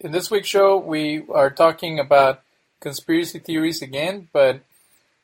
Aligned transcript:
in 0.00 0.12
this 0.12 0.30
week's 0.30 0.48
show, 0.48 0.78
we 0.78 1.22
are 1.30 1.50
talking 1.50 1.98
about 2.00 2.42
conspiracy 2.80 3.38
theories 3.38 3.82
again, 3.82 4.28
but 4.32 4.62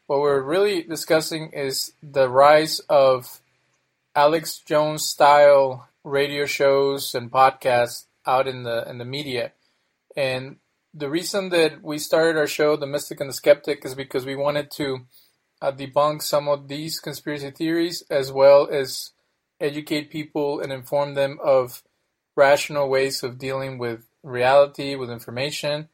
what 0.06 0.21
we're 0.21 0.42
really 0.42 0.83
discussing 0.83 1.50
is 1.52 1.92
the 2.02 2.29
rise 2.29 2.81
of 2.91 3.41
Alex 4.15 4.58
Jones 4.58 5.04
style 5.04 5.89
radio 6.04 6.44
shows 6.44 7.15
and 7.15 7.33
podcasts 7.33 8.04
out 8.27 8.46
in 8.46 8.64
the 8.64 8.89
in 8.89 8.98
the 8.98 9.04
media. 9.04 9.52
And 10.14 10.57
the 10.93 11.09
reason 11.09 11.49
that 11.51 11.83
we 11.83 11.99
started 11.99 12.39
our 12.39 12.47
show, 12.47 12.77
The 12.77 12.87
Mystic 12.87 13.21
and 13.21 13.31
the 13.31 13.35
Skeptic, 13.35 13.85
is 13.85 13.95
because 13.95 14.27
we 14.27 14.37
wanted 14.37 14.71
to 14.73 15.07
uh, 15.63 15.73
debunk 15.73 16.23
some 16.23 16.49
of 16.49 16.69
these 16.69 17.01
conspiracy 17.01 17.51
theories 17.51 18.03
as 18.11 18.31
well 18.31 18.69
as 18.71 19.13
educate 19.59 20.11
people 20.11 20.61
and 20.61 20.71
inform 20.71 21.15
them 21.15 21.39
of 21.43 21.83
rational 22.37 22.89
ways 22.89 23.23
of 23.23 23.39
dealing 23.39 23.79
with 23.79 24.07
reality, 24.27 24.97
with 24.97 25.11
information, 25.11 25.89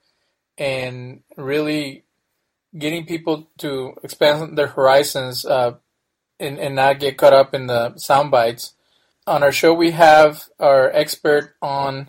and 0.59 1.23
really 1.37 2.05
getting 2.77 3.05
people 3.07 3.49
to 3.59 3.95
expand 4.03 4.57
their 4.57 4.69
horizons 4.69 5.45
uh, 5.45 5.75
and, 6.41 6.59
and 6.59 6.75
not 6.75 6.99
get 6.99 7.19
caught 7.19 7.33
up 7.33 7.55
in 7.55 7.67
the 7.67 7.97
sound 7.97 8.31
bites. 8.31 8.75
On 9.27 9.43
our 9.43 9.53
show, 9.53 9.73
we 9.73 9.93
have 9.93 10.49
our 10.59 10.91
expert 10.91 11.55
on 11.63 12.09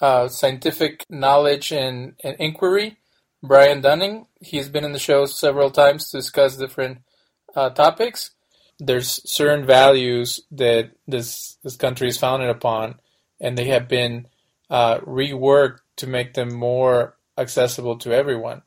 uh, 0.00 0.28
scientific 0.28 1.04
knowledge 1.10 1.72
and, 1.72 2.14
and 2.22 2.36
inquiry, 2.38 2.96
Brian 3.42 3.80
Dunning. 3.80 4.26
He's 4.40 4.68
been 4.68 4.84
in 4.84 4.92
the 4.92 4.98
show 4.98 5.26
several 5.26 5.70
times 5.70 6.10
to 6.10 6.18
discuss 6.18 6.56
different 6.56 6.98
uh, 7.54 7.70
topics. 7.70 8.30
There's 8.78 9.20
certain 9.30 9.66
values 9.66 10.40
that 10.50 10.92
this 11.06 11.58
this 11.62 11.76
country 11.76 12.08
is 12.08 12.18
founded 12.18 12.50
upon, 12.50 12.96
and 13.40 13.56
they 13.56 13.66
have 13.66 13.88
been 13.88 14.26
uh, 14.70 14.98
reworked 15.00 15.78
to 15.96 16.06
make 16.06 16.34
them 16.34 16.54
more 16.54 17.16
accessible 17.36 17.98
to 17.98 18.12
everyone, 18.12 18.62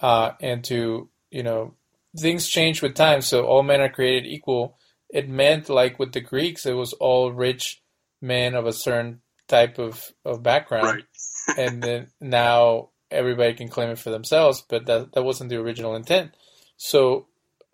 uh, 0.00 0.32
and 0.40 0.64
to 0.64 1.08
you 1.30 1.42
know 1.42 1.74
things 2.18 2.48
change 2.48 2.82
with 2.82 2.94
time. 2.94 3.20
So 3.20 3.44
all 3.44 3.62
men 3.62 3.80
are 3.80 3.88
created 3.88 4.26
equal. 4.26 4.78
It 5.10 5.28
meant 5.28 5.68
like 5.68 5.98
with 5.98 6.12
the 6.12 6.20
Greeks, 6.20 6.66
it 6.66 6.72
was 6.72 6.92
all 6.94 7.32
rich 7.32 7.82
men 8.20 8.54
of 8.54 8.66
a 8.66 8.72
certain 8.72 9.20
type 9.48 9.78
of 9.78 10.10
of 10.24 10.42
background, 10.42 11.04
right. 11.48 11.58
and 11.58 11.82
then 11.82 12.08
now 12.20 12.90
everybody 13.10 13.54
can 13.54 13.68
claim 13.68 13.90
it 13.90 13.98
for 13.98 14.10
themselves. 14.10 14.64
But 14.66 14.86
that 14.86 15.12
that 15.12 15.24
wasn't 15.24 15.50
the 15.50 15.60
original 15.60 15.94
intent. 15.94 16.34
So 16.76 17.26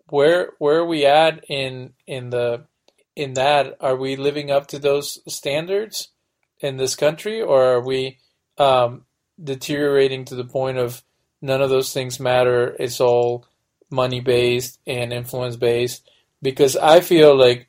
where 0.09 0.53
where 0.59 0.79
are 0.79 0.85
we 0.85 1.05
at 1.05 1.43
in 1.49 1.93
in 2.07 2.29
the 2.29 2.65
in 3.15 3.33
that? 3.33 3.77
Are 3.79 3.95
we 3.95 4.15
living 4.15 4.51
up 4.51 4.67
to 4.67 4.79
those 4.79 5.19
standards 5.33 6.09
in 6.59 6.77
this 6.77 6.95
country, 6.95 7.41
or 7.41 7.63
are 7.63 7.81
we 7.81 8.19
um, 8.57 9.05
deteriorating 9.41 10.25
to 10.25 10.35
the 10.35 10.43
point 10.43 10.77
of 10.77 11.01
none 11.41 11.61
of 11.61 11.69
those 11.69 11.93
things 11.93 12.19
matter? 12.19 12.75
It's 12.79 12.99
all 12.99 13.45
money 13.89 14.19
based 14.19 14.79
and 14.85 15.13
influence 15.13 15.55
based. 15.55 16.09
Because 16.41 16.75
I 16.75 17.01
feel 17.01 17.37
like, 17.37 17.67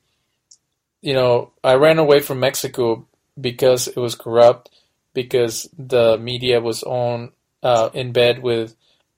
you 1.01 1.15
know, 1.15 1.53
I 1.65 1.75
ran 1.75 1.99
away 1.99 2.21
from 2.21 2.41
Mexico 2.41 3.07
because 3.41 3.89
it 3.89 3.97
was 3.97 4.15
corrupt, 4.15 4.71
because 5.15 5.69
the 5.77 6.19
media 6.19 6.61
was 6.61 6.83
on 6.83 7.33
uh, 7.63 7.91
in 7.95 8.13
bed 8.13 8.43
with 8.43 8.77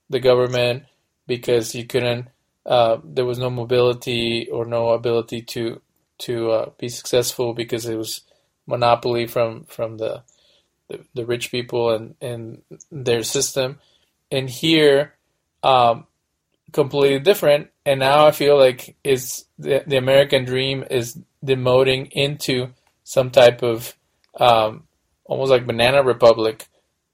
the 0.09 0.19
government, 0.19 0.83
because 1.27 1.75
you 1.75 1.85
couldn't 1.85 2.27
uh, 2.65 2.97
there 3.03 3.25
was 3.25 3.39
no 3.39 3.49
mobility 3.49 4.47
or 4.49 4.65
no 4.65 4.89
ability 4.89 5.41
to 5.41 5.81
to 6.19 6.51
uh, 6.51 6.69
be 6.77 6.87
successful 6.87 7.53
because 7.53 7.85
it 7.85 7.97
was 7.97 8.21
monopoly 8.65 9.27
from 9.27 9.65
from 9.65 9.97
the 9.97 10.23
the, 10.89 10.99
the 11.13 11.25
rich 11.25 11.51
people 11.51 11.91
and 11.91 12.15
and 12.21 12.61
their 12.91 13.23
system. 13.23 13.79
And 14.31 14.49
here, 14.49 15.13
um, 15.61 16.07
completely 16.71 17.19
different. 17.19 17.69
And 17.85 17.99
now 17.99 18.25
I 18.25 18.31
feel 18.31 18.57
like 18.57 18.95
it's 19.03 19.45
the, 19.59 19.83
the 19.85 19.97
American 19.97 20.43
dream 20.43 20.83
is 20.89 21.17
demoting 21.45 22.09
into 22.11 22.69
some 23.03 23.29
type 23.29 23.61
of 23.61 23.95
um, 24.39 24.83
almost 25.25 25.51
like 25.51 25.65
banana 25.65 26.03
republic 26.03 26.67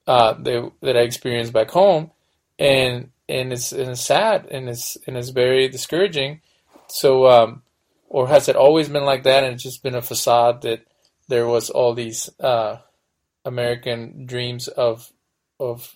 uh, 0.08 0.34
that, 0.34 0.72
that 0.82 0.98
I 0.98 1.02
experienced 1.02 1.54
back 1.54 1.70
home, 1.72 2.12
and 2.58 3.12
and 3.28 3.54
it's 3.54 3.72
and 3.72 3.92
it's 3.92 4.06
sad 4.06 4.48
and 4.50 4.70
it's 4.70 4.98
and 5.06 5.18
it's 5.18 5.30
very 5.30 5.68
discouraging. 5.68 6.42
So, 6.88 7.28
um, 7.28 7.62
or 8.08 8.28
has 8.28 8.50
it 8.50 8.56
always 8.56 8.90
been 8.90 9.06
like 9.06 9.24
that, 9.24 9.44
and 9.44 9.54
it's 9.54 9.64
just 9.64 9.84
been 9.84 9.96
a 9.96 10.02
facade 10.02 10.64
that 10.64 10.86
there 11.30 11.48
was 11.48 11.70
all 11.70 11.94
these 11.94 12.30
uh, 12.40 12.78
American 13.46 14.26
dreams 14.26 14.68
of 14.68 15.12
of 15.60 15.96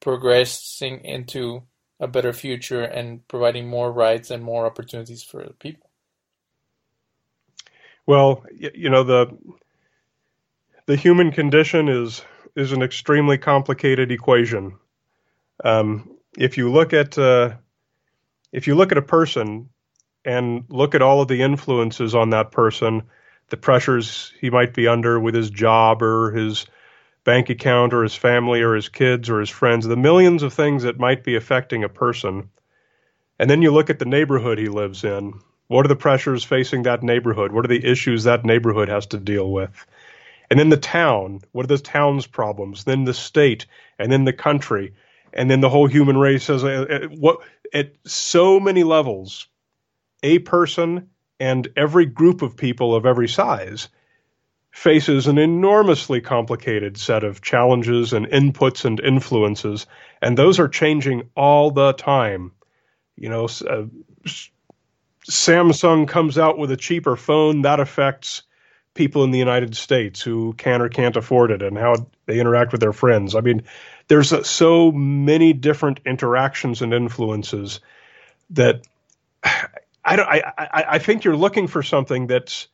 progressing 0.00 1.04
into 1.04 1.62
a 1.98 2.06
better 2.06 2.32
future 2.32 2.82
and 2.82 3.26
providing 3.28 3.68
more 3.68 3.90
rights 3.90 4.30
and 4.30 4.42
more 4.42 4.66
opportunities 4.66 5.22
for 5.22 5.44
people. 5.58 5.88
Well, 8.06 8.44
you 8.52 8.90
know 8.90 9.04
the 9.04 9.36
the 10.86 10.96
human 10.96 11.32
condition 11.32 11.88
is 11.88 12.22
is 12.54 12.72
an 12.72 12.82
extremely 12.82 13.38
complicated 13.38 14.12
equation. 14.12 14.76
Um, 15.64 16.16
if 16.36 16.58
you 16.58 16.70
look 16.70 16.92
at 16.92 17.16
uh, 17.16 17.54
if 18.52 18.66
you 18.66 18.74
look 18.74 18.92
at 18.92 18.98
a 18.98 19.02
person 19.02 19.70
and 20.24 20.64
look 20.68 20.94
at 20.94 21.02
all 21.02 21.22
of 21.22 21.28
the 21.28 21.42
influences 21.42 22.14
on 22.14 22.30
that 22.30 22.50
person, 22.52 23.02
the 23.52 23.56
pressures 23.58 24.32
he 24.40 24.50
might 24.50 24.72
be 24.72 24.88
under 24.88 25.20
with 25.20 25.34
his 25.34 25.50
job 25.50 26.02
or 26.02 26.32
his 26.32 26.66
bank 27.22 27.50
account 27.50 27.92
or 27.92 28.02
his 28.02 28.14
family 28.14 28.62
or 28.62 28.74
his 28.74 28.88
kids 28.88 29.28
or 29.28 29.40
his 29.40 29.50
friends, 29.50 29.86
the 29.86 29.94
millions 29.94 30.42
of 30.42 30.52
things 30.52 30.82
that 30.82 30.98
might 30.98 31.22
be 31.22 31.36
affecting 31.36 31.84
a 31.84 31.88
person. 31.88 32.48
And 33.38 33.50
then 33.50 33.60
you 33.60 33.70
look 33.70 33.90
at 33.90 33.98
the 33.98 34.06
neighborhood 34.06 34.58
he 34.58 34.68
lives 34.68 35.04
in. 35.04 35.34
What 35.68 35.84
are 35.84 35.88
the 35.88 35.96
pressures 35.96 36.42
facing 36.42 36.84
that 36.84 37.02
neighborhood? 37.02 37.52
What 37.52 37.64
are 37.64 37.68
the 37.68 37.84
issues 37.84 38.24
that 38.24 38.44
neighborhood 38.44 38.88
has 38.88 39.06
to 39.08 39.18
deal 39.18 39.52
with? 39.52 39.86
And 40.50 40.58
then 40.58 40.70
the 40.70 40.76
town. 40.78 41.42
What 41.52 41.64
are 41.64 41.76
the 41.76 41.78
town's 41.78 42.26
problems? 42.26 42.84
Then 42.84 43.04
the 43.04 43.14
state, 43.14 43.66
and 43.98 44.10
then 44.10 44.24
the 44.24 44.32
country 44.32 44.94
and 45.32 45.50
then 45.50 45.60
the 45.60 45.68
whole 45.68 45.86
human 45.86 46.16
race 46.16 46.46
has 46.48 46.62
a, 46.62 47.08
what 47.18 47.38
at 47.72 47.92
so 48.04 48.60
many 48.60 48.84
levels 48.84 49.46
a 50.22 50.38
person 50.40 51.08
and 51.42 51.68
every 51.76 52.06
group 52.06 52.40
of 52.40 52.56
people 52.56 52.94
of 52.94 53.04
every 53.04 53.28
size 53.28 53.88
faces 54.70 55.26
an 55.26 55.38
enormously 55.38 56.20
complicated 56.20 56.96
set 56.96 57.24
of 57.24 57.42
challenges 57.42 58.12
and 58.12 58.26
inputs 58.26 58.84
and 58.84 59.00
influences 59.00 59.86
and 60.22 60.38
those 60.38 60.60
are 60.60 60.68
changing 60.68 61.28
all 61.34 61.72
the 61.72 61.92
time 61.94 62.52
you 63.16 63.28
know 63.28 63.44
uh, 63.68 63.84
Samsung 65.28 66.08
comes 66.08 66.38
out 66.38 66.58
with 66.58 66.70
a 66.70 66.76
cheaper 66.76 67.16
phone 67.16 67.62
that 67.62 67.80
affects 67.80 68.42
people 68.94 69.24
in 69.24 69.30
the 69.30 69.38
United 69.38 69.76
States 69.76 70.20
who 70.20 70.52
can 70.52 70.82
or 70.82 70.88
can't 70.88 71.16
afford 71.16 71.50
it 71.50 71.62
and 71.62 71.78
how 71.78 71.94
they 72.26 72.38
interact 72.38 72.72
with 72.72 72.80
their 72.80 72.92
friends. 72.92 73.34
I 73.34 73.40
mean, 73.40 73.62
there's 74.08 74.32
a, 74.32 74.44
so 74.44 74.92
many 74.92 75.52
different 75.52 76.00
interactions 76.04 76.82
and 76.82 76.92
influences 76.92 77.80
that 78.50 78.82
I 80.04 80.16
don't. 80.16 80.28
I, 80.28 80.52
I, 80.58 80.84
I 80.90 80.98
think 80.98 81.24
you're 81.24 81.36
looking 81.36 81.66
for 81.68 81.82
something 81.82 82.26
that's 82.26 82.68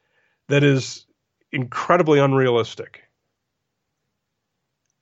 that 0.49 0.65
is 0.65 1.07
incredibly 1.53 2.19
unrealistic. 2.19 3.03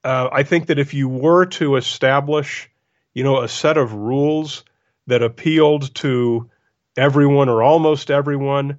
Uh, 0.03 0.29
I 0.31 0.43
think 0.43 0.67
that 0.67 0.79
if 0.79 0.95
you 0.95 1.09
were 1.09 1.47
to 1.47 1.77
establish, 1.77 2.71
you 3.15 3.25
know, 3.25 3.43
a 3.43 3.49
set 3.49 3.77
of 3.77 3.93
rules 3.93 4.65
that 5.09 5.23
appealed 5.23 5.95
to 5.97 6.51
everyone 6.97 7.49
or 7.49 7.63
almost 7.63 8.11
everyone 8.11 8.79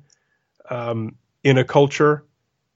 um, 0.70 1.16
in 1.44 1.58
a 1.58 1.64
culture, 1.64 2.24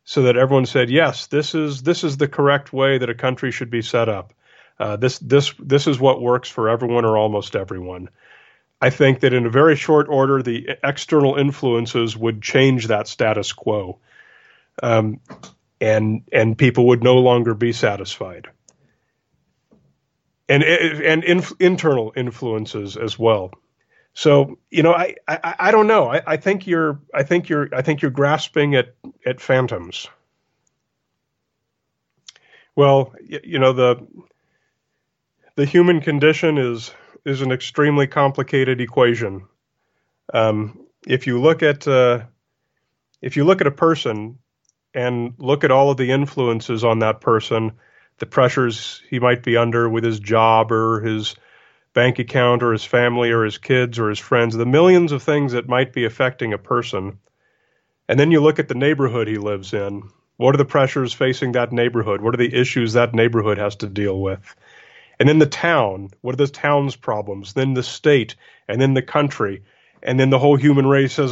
so 0.04 0.24
that 0.24 0.38
everyone 0.38 0.66
said, 0.66 0.90
yes, 0.90 1.28
this 1.28 1.56
is 1.56 1.84
this 1.84 2.04
is 2.04 2.18
the 2.18 2.28
correct 2.28 2.74
way 2.74 2.98
that 2.98 3.10
a 3.10 3.16
country 3.16 3.52
should 3.52 3.70
be 3.70 3.82
set 3.82 4.10
up. 4.10 4.34
Uh, 4.80 4.96
this 4.96 5.20
this 5.20 5.54
this 5.60 5.88
is 5.88 6.00
what 6.00 6.22
works 6.22 6.50
for 6.50 6.70
everyone 6.70 7.06
or 7.06 7.18
almost 7.18 7.56
everyone. 7.56 8.10
I 8.82 8.90
think 8.90 9.20
that 9.20 9.34
in 9.34 9.46
a 9.46 9.50
very 9.50 9.76
short 9.76 10.08
order, 10.10 10.42
the 10.42 10.70
external 10.84 11.36
influences 11.36 12.18
would 12.18 12.42
change 12.42 12.88
that 12.88 13.08
status 13.08 13.54
quo, 13.54 14.00
um, 14.82 15.20
and 15.80 16.24
and 16.34 16.58
people 16.58 16.88
would 16.88 17.04
no 17.04 17.18
longer 17.20 17.54
be 17.54 17.74
satisfied. 17.74 18.48
And 20.50 20.64
and 20.64 21.24
inf- 21.24 21.54
internal 21.60 22.12
influences 22.16 22.98
as 22.98 23.18
well. 23.18 23.52
So 24.14 24.58
you 24.72 24.84
know, 24.84 24.94
I, 24.94 25.16
I, 25.28 25.56
I 25.60 25.72
don't 25.72 25.88
know. 25.88 26.12
I, 26.12 26.22
I 26.26 26.38
think 26.38 26.66
you're 26.66 27.00
I 27.14 27.24
think 27.24 27.50
you're 27.50 27.70
I 27.74 27.84
think 27.84 28.02
you're 28.02 28.12
grasping 28.12 28.76
at 28.76 28.96
at 29.26 29.40
phantoms. 29.40 30.08
Well, 32.76 33.14
you 33.22 33.60
know 33.60 33.74
the 33.74 34.08
the 35.56 35.66
human 35.66 36.02
condition 36.02 36.58
is 36.58 36.92
is 37.26 37.42
an 37.42 37.52
extremely 37.52 38.08
complicated 38.08 38.82
equation. 38.82 39.48
Um, 40.34 40.86
if 41.08 41.28
you 41.28 41.42
look 41.42 41.64
at 41.64 41.88
uh, 41.88 42.22
if 43.22 43.38
you 43.38 43.44
look 43.44 43.62
at 43.62 43.68
a 43.68 43.72
person 43.72 44.40
and 44.94 45.34
look 45.38 45.64
at 45.64 45.72
all 45.72 45.92
of 45.92 45.98
the 45.98 46.12
influences 46.12 46.84
on 46.84 47.00
that 47.00 47.22
person, 47.22 47.74
the 48.18 48.26
pressures 48.26 49.02
he 49.10 49.20
might 49.20 49.44
be 49.44 49.58
under 49.58 49.90
with 49.90 50.04
his 50.04 50.20
job 50.20 50.72
or 50.72 51.02
his 51.02 51.36
bank 51.94 52.20
account 52.20 52.64
or 52.64 52.72
his 52.72 52.86
family 52.86 53.32
or 53.32 53.44
his 53.44 53.58
kids 53.58 54.00
or 54.00 54.10
his 54.10 54.20
friends, 54.20 54.56
the 54.56 54.66
millions 54.66 55.12
of 55.12 55.24
things 55.24 55.54
that 55.54 55.68
might 55.68 55.94
be 55.94 56.06
affecting 56.06 56.54
a 56.54 56.58
person. 56.58 57.20
And 58.08 58.20
then 58.20 58.32
you 58.32 58.42
look 58.42 58.60
at 58.60 58.68
the 58.68 58.76
neighborhood 58.76 59.28
he 59.28 59.38
lives 59.38 59.74
in. 59.74 60.04
What 60.38 60.56
are 60.56 60.58
the 60.58 60.66
pressures 60.66 61.14
facing 61.14 61.52
that 61.52 61.72
neighborhood? 61.72 62.22
What 62.22 62.34
are 62.34 62.38
the 62.38 62.54
issues 62.54 62.94
that 62.94 63.14
neighborhood 63.14 63.58
has 63.58 63.76
to 63.78 63.88
deal 63.88 64.20
with? 64.20 64.56
And 65.22 65.30
then 65.30 65.38
the 65.38 65.46
town. 65.46 66.10
What 66.22 66.34
are 66.34 66.44
the 66.44 66.48
town's 66.48 66.96
problems? 66.96 67.54
Then 67.54 67.76
the 67.76 67.84
state, 67.84 68.34
and 68.68 68.82
then 68.82 68.96
the 68.96 69.04
country, 69.04 69.62
and 70.02 70.20
then 70.20 70.32
the 70.32 70.40
whole 70.40 70.56
human 70.56 70.88
race. 70.88 71.20
As 71.20 71.32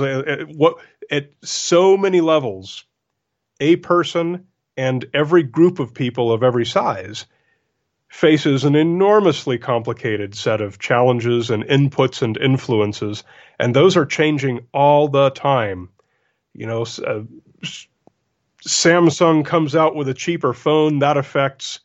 what 0.56 0.76
at 1.10 1.32
so 1.42 1.98
many 1.98 2.22
levels, 2.22 2.86
a 3.60 3.78
person 3.78 4.46
and 4.78 5.08
every 5.12 5.42
group 5.42 5.80
of 5.80 5.96
people 5.96 6.32
of 6.32 6.44
every 6.44 6.68
size 6.68 7.26
faces 8.10 8.64
an 8.64 8.76
enormously 8.76 9.58
complicated 9.58 10.36
set 10.36 10.62
of 10.62 10.78
challenges 10.78 11.50
and 11.50 11.64
inputs 11.64 12.22
and 12.22 12.38
influences, 12.38 13.24
and 13.58 13.76
those 13.76 13.98
are 13.98 14.06
changing 14.06 14.68
all 14.72 15.08
the 15.08 15.32
time. 15.32 15.90
You 16.54 16.68
know, 16.68 16.82
uh, 16.84 17.24
Samsung 18.68 19.44
comes 19.44 19.76
out 19.76 19.96
with 19.96 20.10
a 20.10 20.14
cheaper 20.14 20.54
phone 20.54 21.00
that 21.00 21.18
affects 21.18 21.80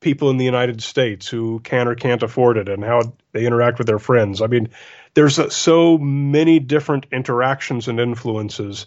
people 0.00 0.30
in 0.30 0.36
the 0.36 0.44
United 0.44 0.82
States 0.82 1.26
who 1.26 1.60
can 1.60 1.88
or 1.88 1.94
can't 1.94 2.22
afford 2.22 2.56
it 2.56 2.68
and 2.68 2.84
how 2.84 3.00
they 3.32 3.46
interact 3.46 3.78
with 3.78 3.86
their 3.86 3.98
friends. 3.98 4.40
I 4.40 4.46
mean, 4.46 4.68
there's 5.14 5.54
so 5.54 5.98
many 5.98 6.60
different 6.60 7.06
interactions 7.10 7.88
and 7.88 7.98
influences 7.98 8.86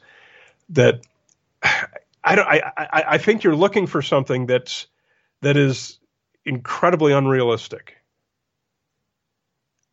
that 0.70 1.06
I 2.24 2.36
don't. 2.36 2.48
I, 2.48 2.72
I, 2.78 3.04
I 3.08 3.18
think 3.18 3.44
you're 3.44 3.56
looking 3.56 3.88
for 3.88 4.02
something 4.02 4.46
that's 4.46 4.88
that 5.42 5.58
is 5.58 6.00
incredibly 6.46 7.14
unrealistic. 7.14 7.98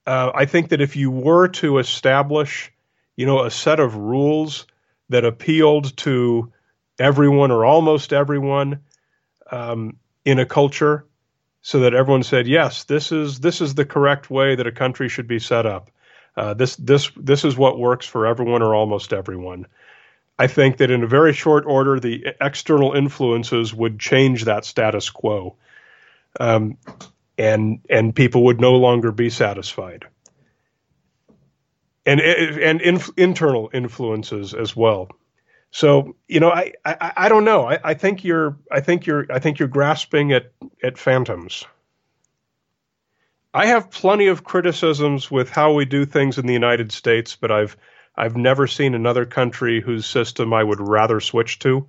Uh, 0.06 0.30
I 0.34 0.46
think 0.46 0.70
that 0.70 0.80
if 0.80 0.96
you 0.96 1.10
were 1.10 1.48
to 1.48 1.78
establish, 1.78 2.72
you 3.16 3.26
know, 3.26 3.44
a 3.44 3.50
set 3.50 3.80
of 3.80 3.94
rules 3.94 4.66
that 5.10 5.24
appealed 5.24 5.96
to 5.98 6.52
everyone 6.98 7.50
or 7.50 7.64
almost 7.64 8.12
everyone 8.12 8.80
um, 9.50 9.96
in 10.24 10.38
a 10.38 10.46
culture, 10.46 11.04
so 11.62 11.80
that 11.80 11.94
everyone 11.94 12.22
said, 12.22 12.46
yes, 12.46 12.84
this 12.84 13.12
is 13.12 13.40
this 13.40 13.60
is 13.60 13.74
the 13.74 13.84
correct 13.84 14.30
way 14.30 14.54
that 14.54 14.66
a 14.66 14.72
country 14.72 15.08
should 15.08 15.28
be 15.28 15.38
set 15.38 15.66
up. 15.66 15.90
Uh, 16.36 16.54
this 16.54 16.76
this 16.76 17.10
this 17.16 17.44
is 17.44 17.56
what 17.56 17.78
works 17.78 18.06
for 18.06 18.26
everyone 18.26 18.62
or 18.62 18.74
almost 18.74 19.12
everyone. 19.12 19.66
I 20.38 20.46
think 20.46 20.76
that 20.76 20.90
in 20.90 21.02
a 21.02 21.08
very 21.08 21.32
short 21.32 21.64
order, 21.66 21.98
the 21.98 22.26
external 22.40 22.92
influences 22.92 23.74
would 23.74 23.98
change 23.98 24.44
that 24.44 24.64
status 24.64 25.10
quo 25.10 25.56
um, 26.38 26.78
and 27.36 27.80
and 27.88 28.14
people 28.14 28.44
would 28.44 28.60
no 28.60 28.76
longer 28.76 29.12
be 29.12 29.30
satisfied. 29.30 30.06
And 32.06 32.20
and 32.20 32.80
inf- 32.80 33.10
internal 33.16 33.70
influences 33.72 34.54
as 34.54 34.74
well. 34.74 35.10
So 35.70 36.16
you 36.28 36.40
know, 36.40 36.50
I, 36.50 36.72
I, 36.84 37.12
I 37.16 37.28
don't 37.28 37.44
know. 37.44 37.68
I, 37.68 37.78
I 37.84 37.94
think 37.94 38.24
you're 38.24 38.56
I 38.70 38.80
think 38.80 39.06
you're 39.06 39.26
I 39.30 39.38
think 39.38 39.58
you're 39.58 39.68
grasping 39.68 40.32
at 40.32 40.52
at 40.82 40.98
phantoms. 40.98 41.64
I 43.54 43.66
have 43.66 43.90
plenty 43.90 44.26
of 44.28 44.44
criticisms 44.44 45.30
with 45.30 45.50
how 45.50 45.72
we 45.72 45.84
do 45.84 46.04
things 46.04 46.38
in 46.38 46.46
the 46.46 46.52
United 46.52 46.92
States, 46.92 47.36
but 47.36 47.50
I've 47.50 47.76
I've 48.16 48.36
never 48.36 48.66
seen 48.66 48.94
another 48.94 49.24
country 49.24 49.80
whose 49.80 50.06
system 50.06 50.52
I 50.52 50.64
would 50.64 50.80
rather 50.80 51.20
switch 51.20 51.58
to. 51.60 51.86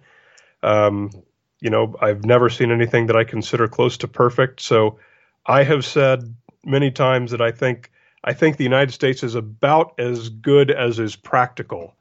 Um, 0.62 1.12
you 1.60 1.70
know, 1.70 1.96
I've 2.00 2.24
never 2.24 2.50
seen 2.50 2.72
anything 2.72 3.08
that 3.08 3.16
I 3.16 3.24
consider 3.24 3.68
close 3.68 3.98
to 3.98 4.08
perfect. 4.08 4.62
So 4.62 5.00
I 5.46 5.64
have 5.64 5.86
said 5.86 6.34
many 6.64 6.92
times 6.92 7.32
that 7.32 7.42
I 7.42 7.52
think 7.52 7.92
I 8.24 8.34
think 8.34 8.58
the 8.58 8.64
United 8.64 8.92
States 8.92 9.24
is 9.24 9.36
about 9.36 10.00
as 10.00 10.30
good 10.30 10.72
as 10.72 11.00
is 11.00 11.16
practical. 11.16 11.96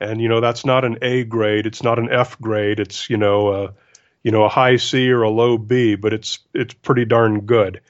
And 0.00 0.20
you 0.20 0.28
know, 0.28 0.40
that's 0.40 0.64
not 0.64 0.84
an 0.84 0.98
A 1.02 1.24
grade, 1.24 1.66
it's 1.66 1.82
not 1.82 1.98
an 1.98 2.10
F 2.10 2.40
grade, 2.40 2.80
it's 2.80 3.10
you 3.10 3.16
know, 3.16 3.52
a, 3.52 3.74
you 4.22 4.30
know, 4.30 4.44
a 4.44 4.48
high 4.48 4.76
C 4.76 5.10
or 5.10 5.22
a 5.22 5.30
low 5.30 5.58
B, 5.58 5.94
but 5.94 6.12
it's 6.12 6.38
it's 6.54 6.74
pretty 6.74 7.04
darn 7.04 7.40
good. 7.40 7.80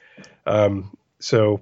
Um, 0.45 0.95
so 1.19 1.61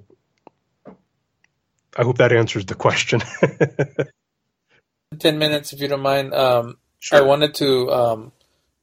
I 1.98 2.04
hope 2.04 2.18
that 2.18 2.32
answers 2.32 2.66
the 2.66 2.76
question. 2.76 3.22
Ten 5.20 5.38
minutes, 5.38 5.74
if 5.74 5.82
you 5.82 5.88
don't 5.88 6.02
mind. 6.02 6.34
Um, 6.34 6.78
sure. 7.00 7.20
I 7.20 7.22
wanted 7.22 7.56
to 7.56 7.92
um, 7.92 8.32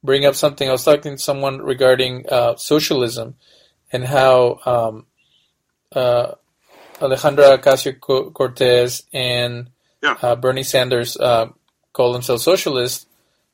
bring 0.03 0.25
up 0.25 0.35
something. 0.35 0.67
I 0.67 0.71
was 0.71 0.83
talking 0.83 1.15
to 1.15 1.21
someone 1.21 1.59
regarding 1.59 2.25
uh, 2.29 2.55
socialism 2.57 3.35
and 3.91 4.05
how 4.05 4.59
um, 4.65 5.05
uh, 5.95 6.33
Alexandra 7.01 7.57
Ocasio 7.57 7.99
Cortez 8.33 9.03
and 9.13 9.69
yeah. 10.01 10.17
uh, 10.21 10.35
Bernie 10.35 10.63
Sanders 10.63 11.17
uh, 11.17 11.47
call 11.93 12.13
themselves 12.13 12.43
socialists 12.43 13.05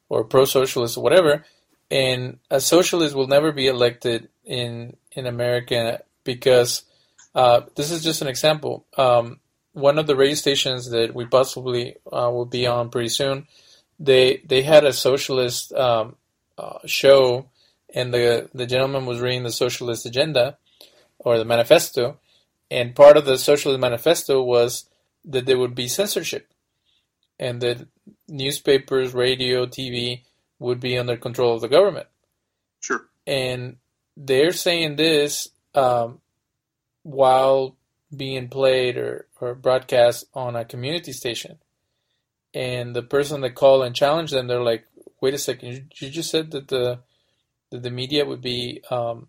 or 0.10 0.24
pro-socialist 0.24 0.98
or 0.98 1.04
whatever. 1.04 1.46
And 1.90 2.40
a 2.50 2.60
socialist 2.60 3.16
will 3.16 3.28
never 3.28 3.52
be 3.52 3.68
elected 3.68 4.30
in 4.44 4.98
in 5.12 5.26
America 5.28 6.02
because 6.24 6.84
uh, 7.36 7.62
this 7.76 7.92
is 7.92 8.04
just 8.04 8.22
an 8.22 8.28
example. 8.28 8.86
Um, 8.98 9.40
one 9.74 9.98
of 9.98 10.08
the 10.08 10.16
radio 10.16 10.36
stations 10.36 10.90
that 10.92 11.14
we 11.14 11.26
possibly 11.26 11.96
uh, 12.12 12.30
will 12.32 12.46
be 12.46 12.66
on 12.68 12.90
pretty 12.90 13.10
soon, 13.10 13.48
they 14.00 14.42
they 14.46 14.62
had 14.62 14.86
a 14.86 14.94
socialist 14.94 15.74
um, 15.74 16.16
uh, 16.58 16.80
show, 16.86 17.50
and 17.94 18.14
the 18.14 18.50
the 18.54 18.68
gentleman 18.68 19.06
was 19.06 19.20
reading 19.20 19.44
the 19.44 19.52
socialist 19.52 20.06
agenda 20.06 20.58
or 21.20 21.38
the 21.38 21.46
manifesto, 21.46 22.20
and 22.70 22.96
part 22.96 23.18
of 23.18 23.26
the 23.26 23.38
socialist 23.38 23.80
manifesto 23.80 24.42
was 24.42 24.86
that 25.26 25.46
there 25.46 25.58
would 25.58 25.76
be 25.76 25.88
censorship, 25.88 26.52
and 27.40 27.62
that 27.62 27.88
newspapers, 28.28 29.14
radio, 29.14 29.66
TV 29.66 30.24
would 30.60 30.80
be 30.80 30.98
under 30.98 31.18
control 31.18 31.56
of 31.56 31.62
the 31.62 31.68
government. 31.68 32.08
Sure. 32.80 33.06
And 33.26 33.78
they're 34.16 34.52
saying 34.52 34.96
this 34.96 35.48
um, 35.76 36.20
while 37.04 37.76
being 38.16 38.48
played 38.48 38.98
or, 38.98 39.28
or 39.42 39.56
broadcast 39.56 40.26
on 40.34 40.56
a 40.56 40.66
community 40.66 41.12
station. 41.12 41.58
And 42.54 42.96
the 42.96 43.02
person 43.02 43.42
that 43.42 43.56
called 43.56 43.84
and 43.84 43.96
challenged 43.96 44.34
them, 44.34 44.48
they're 44.48 44.62
like, 44.62 44.86
wait 45.22 45.34
a 45.34 45.40
second, 45.40 45.70
you, 45.74 45.84
you 45.96 46.10
just 46.10 46.30
said 46.30 46.52
that 46.52 46.68
the 46.68 47.00
that 47.72 47.82
the 47.82 47.90
media 47.90 48.24
would 48.24 48.42
be 48.42 48.84
um, 48.92 49.28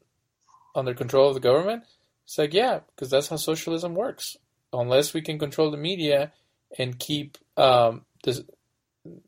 under 0.75 0.93
control 0.93 1.29
of 1.29 1.35
the 1.35 1.41
government. 1.41 1.85
It's 2.25 2.37
like 2.37 2.53
yeah, 2.53 2.81
because 2.95 3.09
that's 3.11 3.29
how 3.29 3.37
socialism 3.37 3.95
works. 3.95 4.37
Unless 4.81 5.15
we 5.15 5.23
can 5.23 5.39
control 5.39 5.71
the 5.71 5.77
media 5.77 6.33
and 6.79 6.99
keep 6.99 7.39
um, 7.57 8.05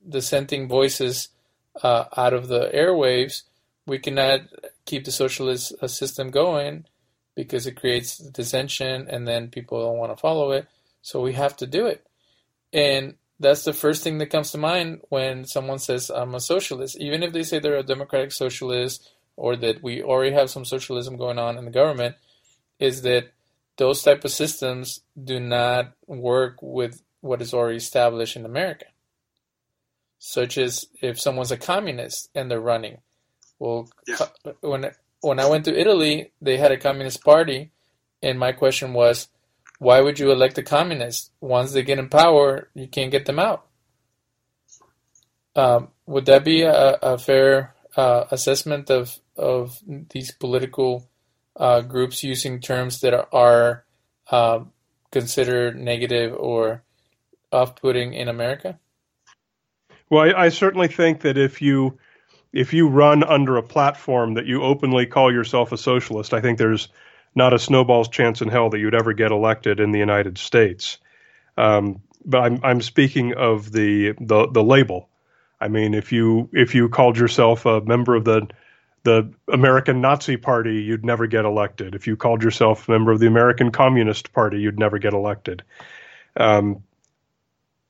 dissenting 0.09 0.69
voices 0.69 1.29
uh, 1.83 2.05
out 2.17 2.33
of 2.33 2.49
the 2.49 2.71
airwaves, 2.75 3.43
we 3.87 3.99
cannot 3.99 4.41
keep 4.85 5.05
the 5.05 5.13
socialist 5.13 5.73
uh, 5.81 5.87
system 5.87 6.31
going 6.31 6.87
because 7.35 7.67
it 7.67 7.77
creates 7.77 8.19
dissension 8.19 9.07
and 9.09 9.29
then 9.29 9.49
people 9.49 9.81
don't 9.81 9.99
want 9.99 10.11
to 10.11 10.21
follow 10.21 10.51
it. 10.53 10.67
So 11.03 11.21
we 11.21 11.35
have 11.35 11.57
to 11.59 11.67
do 11.67 11.87
it. 11.87 12.05
And 12.73 13.15
that's 13.39 13.65
the 13.65 13.73
first 13.73 14.03
thing 14.03 14.19
that 14.19 14.31
comes 14.31 14.51
to 14.53 14.59
mind 14.59 15.03
when 15.11 15.45
someone 15.45 15.79
says 15.79 16.11
I'm 16.11 16.35
a 16.35 16.41
socialist, 16.41 16.97
even 16.99 17.23
if 17.23 17.33
they 17.33 17.43
say 17.43 17.59
they're 17.59 17.77
a 17.77 17.83
democratic 17.83 18.33
socialist 18.33 19.13
or 19.37 19.55
that 19.57 19.83
we 19.83 20.03
already 20.03 20.35
have 20.35 20.51
some 20.51 20.65
socialism 20.65 21.17
going 21.17 21.39
on 21.39 21.59
in 21.59 21.67
the 21.67 21.71
government, 21.71 22.17
is 22.79 23.03
that 23.03 23.33
those 23.77 24.03
type 24.03 24.25
of 24.25 24.31
systems 24.31 25.01
do 25.23 25.41
not 25.41 25.93
work 26.07 26.59
with 26.63 27.03
what 27.21 27.43
is 27.43 27.53
already 27.53 27.77
established 27.77 28.37
in 28.37 28.45
America. 28.45 28.87
Such 30.19 30.59
as 30.59 30.87
if 31.03 31.21
someone's 31.21 31.53
a 31.53 31.57
communist 31.57 32.31
and 32.35 32.51
they're 32.51 32.61
running. 32.61 32.99
Well, 33.59 33.89
yeah. 34.07 34.27
when 34.61 34.91
when 35.21 35.41
I 35.41 35.47
went 35.47 35.65
to 35.65 35.79
Italy, 35.79 36.33
they 36.41 36.57
had 36.57 36.73
a 36.73 36.77
communist 36.77 37.25
party, 37.25 37.71
and 38.23 38.39
my 38.39 38.53
question 38.53 38.93
was, 38.93 39.29
why 39.79 40.01
would 40.01 40.19
you 40.19 40.31
elect 40.31 40.59
a 40.59 40.63
communist? 40.63 41.33
Once 41.41 41.73
they 41.73 41.83
get 41.83 41.99
in 41.99 42.09
power, 42.09 42.69
you 42.75 42.87
can't 42.87 43.11
get 43.11 43.27
them 43.27 43.39
out. 43.39 43.67
Um, 45.55 45.89
would 46.07 46.27
that 46.27 46.45
be 46.45 46.63
a, 46.63 46.99
a 47.03 47.19
fair 47.19 47.75
uh, 47.97 48.25
assessment 48.31 48.91
of 48.91 49.19
of 49.37 49.79
these 49.87 50.33
political 50.33 51.09
uh, 51.57 51.81
groups 51.81 52.23
using 52.23 52.61
terms 52.61 53.01
that 53.01 53.29
are, 53.33 53.85
uh, 54.31 54.61
considered 55.11 55.79
negative 55.79 56.35
or 56.39 56.83
off-putting 57.53 58.13
in 58.13 58.29
America? 58.29 58.79
Well, 60.11 60.25
I, 60.25 60.45
I 60.45 60.49
certainly 60.51 60.89
think 60.89 61.23
that 61.23 61.39
if 61.39 61.63
you 61.63 61.99
if 62.53 62.73
you 62.73 62.89
run 62.89 63.23
under 63.23 63.57
a 63.57 63.63
platform 63.63 64.35
that 64.35 64.47
you 64.47 64.63
openly 64.63 65.05
call 65.05 65.33
yourself 65.33 65.73
a 65.73 65.77
socialist, 65.77 66.33
I 66.33 66.41
think 66.41 66.59
there's 66.59 66.89
not 67.35 67.53
a 67.53 67.59
snowball's 67.59 68.09
chance 68.09 68.41
in 68.41 68.49
hell 68.49 68.71
that 68.71 68.79
you'd 68.79 68.95
ever 68.95 69.13
get 69.13 69.31
elected 69.31 69.79
in 69.79 69.93
the 69.93 69.99
United 69.99 70.39
States. 70.39 70.99
Um, 71.59 72.01
but 72.25 72.39
I'm 72.39 72.61
I'm 72.63 72.81
speaking 72.81 73.35
of 73.35 73.73
the, 73.73 74.15
the 74.21 74.49
the 74.49 74.63
label. 74.63 75.09
I 75.61 75.69
mean, 75.69 75.95
if 75.95 76.13
you 76.13 76.49
if 76.53 76.75
you 76.75 76.89
called 76.89 77.19
yourself 77.19 77.67
a 77.67 77.81
member 77.81 78.15
of 78.15 78.25
the 78.25 78.49
the 79.07 79.33
American 79.53 80.01
Nazi 80.01 80.37
Party, 80.37 80.83
you'd 80.83 81.05
never 81.05 81.29
get 81.29 81.45
elected. 81.45 81.95
If 81.95 82.09
you 82.09 82.17
called 82.17 82.43
yourself 82.43 82.89
a 82.89 82.91
member 82.91 83.13
of 83.13 83.21
the 83.21 83.29
American 83.29 83.71
Communist 83.71 84.33
Party, 84.33 84.59
you'd 84.59 84.81
never 84.81 84.99
get 84.99 85.13
elected. 85.13 85.63
Um, 86.37 86.83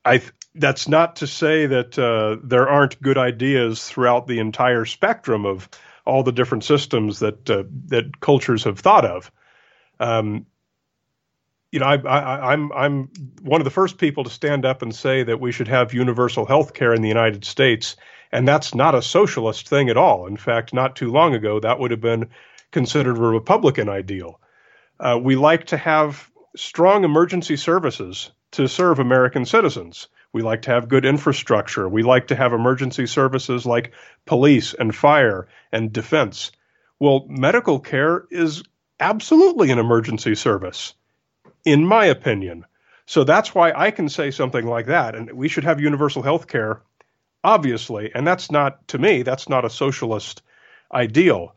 I 0.04 0.20
that's 0.54 0.88
not 0.88 1.16
to 1.16 1.26
say 1.26 1.66
that 1.66 1.98
uh, 1.98 2.36
there 2.44 2.68
aren't 2.68 3.00
good 3.00 3.16
ideas 3.16 3.82
throughout 3.88 4.26
the 4.26 4.38
entire 4.40 4.84
spectrum 4.84 5.46
of 5.46 5.68
all 6.04 6.22
the 6.22 6.32
different 6.32 6.64
systems 6.64 7.20
that 7.20 7.48
uh, 7.48 7.64
that 7.86 8.20
cultures 8.20 8.64
have 8.64 8.78
thought 8.78 9.06
of. 9.06 9.32
Um, 9.98 10.44
you 11.72 11.80
know, 11.80 11.86
I, 11.86 11.96
I, 11.96 12.52
I'm 12.52 12.72
I'm 12.72 13.08
one 13.40 13.62
of 13.62 13.64
the 13.64 13.70
first 13.70 13.96
people 13.96 14.24
to 14.24 14.30
stand 14.30 14.66
up 14.66 14.82
and 14.82 14.94
say 14.94 15.22
that 15.22 15.40
we 15.40 15.50
should 15.50 15.68
have 15.68 15.94
universal 15.94 16.44
health 16.44 16.74
care 16.74 16.92
in 16.92 17.00
the 17.00 17.08
United 17.08 17.46
States, 17.46 17.96
and 18.36 18.46
that's 18.46 18.74
not 18.74 18.94
a 18.94 19.00
socialist 19.00 19.66
thing 19.66 19.88
at 19.88 19.96
all. 19.96 20.26
In 20.26 20.36
fact, 20.36 20.74
not 20.74 20.94
too 20.94 21.10
long 21.10 21.34
ago, 21.34 21.58
that 21.58 21.80
would 21.80 21.90
have 21.90 22.02
been 22.02 22.28
considered 22.70 23.16
a 23.16 23.20
Republican 23.20 23.88
ideal. 23.88 24.38
Uh, 25.00 25.18
we 25.18 25.36
like 25.36 25.64
to 25.68 25.78
have 25.78 26.30
strong 26.54 27.02
emergency 27.02 27.56
services 27.56 28.30
to 28.50 28.68
serve 28.68 28.98
American 28.98 29.46
citizens. 29.46 30.08
We 30.34 30.42
like 30.42 30.60
to 30.62 30.70
have 30.70 30.90
good 30.90 31.06
infrastructure. 31.06 31.88
We 31.88 32.02
like 32.02 32.26
to 32.26 32.36
have 32.36 32.52
emergency 32.52 33.06
services 33.06 33.64
like 33.64 33.94
police 34.26 34.74
and 34.74 34.94
fire 34.94 35.48
and 35.72 35.90
defense. 35.90 36.52
Well, 36.98 37.24
medical 37.30 37.80
care 37.80 38.26
is 38.30 38.62
absolutely 39.00 39.70
an 39.70 39.78
emergency 39.78 40.34
service, 40.34 40.92
in 41.64 41.86
my 41.86 42.04
opinion. 42.04 42.66
So 43.06 43.24
that's 43.24 43.54
why 43.54 43.72
I 43.72 43.92
can 43.92 44.10
say 44.10 44.30
something 44.30 44.66
like 44.66 44.88
that. 44.88 45.14
And 45.14 45.32
we 45.32 45.48
should 45.48 45.64
have 45.64 45.80
universal 45.80 46.20
health 46.20 46.48
care, 46.48 46.82
obviously. 47.46 48.10
And 48.12 48.26
that's 48.26 48.50
not, 48.50 48.88
to 48.88 48.98
me, 48.98 49.22
that's 49.22 49.48
not 49.48 49.64
a 49.64 49.70
socialist 49.70 50.42
ideal. 50.92 51.54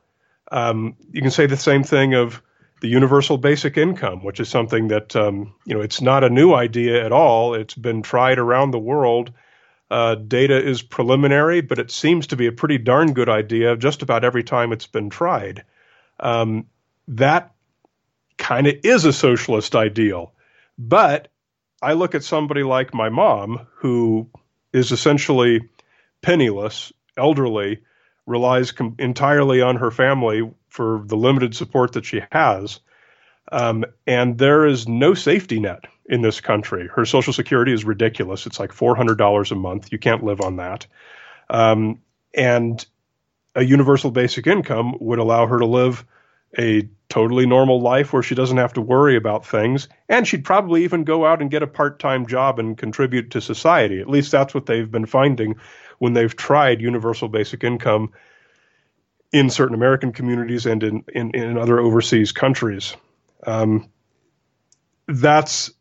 Um, 0.52 0.96
you 1.12 1.22
can 1.22 1.32
say 1.32 1.48
the 1.48 1.58
same 1.58 1.84
thing 1.84 2.14
of 2.14 2.44
the 2.82 2.88
universal 2.88 3.38
basic 3.38 3.76
income, 3.76 4.24
which 4.24 4.40
is 4.40 4.50
something 4.50 4.90
that 4.90 5.16
um, 5.16 5.54
you 5.66 5.74
know 5.74 5.82
it's 5.82 6.00
not 6.00 6.24
a 6.24 6.30
new 6.30 6.54
idea 6.54 7.04
at 7.04 7.12
all. 7.12 7.56
It's 7.56 7.74
been 7.74 8.04
tried 8.04 8.38
around 8.38 8.72
the 8.72 8.80
world. 8.80 9.34
Uh, 9.92 10.16
data 10.16 10.64
is 10.64 10.82
preliminary, 10.82 11.62
but 11.62 11.80
it 11.80 11.92
seems 11.92 12.28
to 12.28 12.36
be 12.36 12.46
a 12.46 12.52
pretty 12.52 12.78
darn 12.78 13.14
good 13.14 13.28
idea 13.28 13.76
just 13.76 14.02
about 14.04 14.24
every 14.24 14.44
time 14.44 14.72
it's 14.72 14.88
been 14.88 15.10
tried. 15.10 15.66
Um, 16.20 16.68
that 17.08 17.52
kind 18.38 18.68
of 18.68 18.76
is 18.84 19.06
a 19.06 19.12
socialist 19.12 19.76
ideal, 19.76 20.34
but 20.78 21.28
I 21.82 21.94
look 21.94 22.16
at 22.16 22.24
somebody 22.24 22.64
like 22.64 22.94
my 22.94 23.10
mom, 23.10 23.68
who 23.78 24.30
is 24.72 24.92
essentially 24.92 25.70
penniless, 26.22 26.92
elderly, 27.18 27.80
relies 28.26 28.72
com- 28.72 28.96
entirely 29.00 29.62
on 29.62 29.78
her 29.78 29.92
family 29.92 30.50
for 30.70 31.02
the 31.06 31.18
limited 31.18 31.56
support 31.56 31.94
that 31.94 32.06
she 32.06 32.22
has. 32.32 32.80
Um, 33.52 33.86
and 34.06 34.38
there 34.38 34.66
is 34.66 34.88
no 34.88 35.16
safety 35.16 35.60
net 35.60 35.86
in 36.06 36.22
this 36.22 36.40
country. 36.40 36.88
Her 36.88 37.06
Social 37.06 37.34
Security 37.34 37.74
is 37.74 37.84
ridiculous. 37.84 38.46
It's 38.46 38.60
like 38.60 38.72
$400 38.72 39.52
a 39.52 39.56
month. 39.56 39.92
You 39.92 39.98
can't 39.98 40.24
live 40.24 40.42
on 40.42 40.58
that. 40.58 40.86
Um, 41.50 42.02
and 42.34 42.86
a 43.56 43.64
universal 43.64 44.12
basic 44.12 44.46
income 44.46 44.96
would 45.00 45.20
allow 45.20 45.48
her 45.48 45.58
to 45.58 45.66
live 45.66 46.06
a 46.58 46.88
totally 47.10 47.46
normal 47.46 47.82
life 47.82 48.14
where 48.14 48.24
she 48.24 48.36
doesn't 48.36 48.58
have 48.58 48.74
to 48.74 48.82
worry 48.82 49.16
about 49.16 49.46
things. 49.46 49.88
And 50.08 50.28
she'd 50.28 50.46
probably 50.46 50.84
even 50.84 51.04
go 51.04 51.26
out 51.26 51.42
and 51.42 51.52
get 51.52 51.64
a 51.64 51.68
part 51.68 52.00
time 52.00 52.28
job 52.28 52.60
and 52.60 52.78
contribute 52.78 53.32
to 53.32 53.42
society. 53.42 54.00
At 54.00 54.10
least 54.10 54.32
that's 54.32 54.54
what 54.54 54.66
they've 54.66 54.90
been 54.90 55.06
finding 55.06 55.56
when 56.00 56.14
they've 56.14 56.36
tried 56.36 56.82
universal 56.82 57.28
basic 57.28 57.64
income 57.64 58.12
in 59.32 59.50
certain 59.50 59.76
American 59.76 60.12
communities 60.12 60.66
and 60.66 60.84
in, 60.84 61.04
in, 61.14 61.36
in 61.36 61.58
other 61.58 61.80
overseas 61.80 62.32
countries. 62.32 62.96
Um, 63.46 63.90
that's 65.08 65.72